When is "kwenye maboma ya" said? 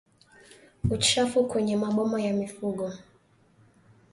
1.47-2.33